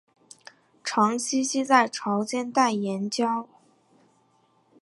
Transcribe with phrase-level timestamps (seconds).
[0.83, 3.45] 常栖息在潮间带岩礁。